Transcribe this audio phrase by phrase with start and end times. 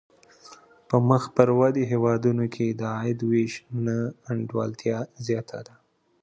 [0.89, 3.53] په مخ پر ودې هېوادونو کې د عاید وېش
[3.85, 3.99] نا
[4.31, 5.75] انډولتیا زیاته ده.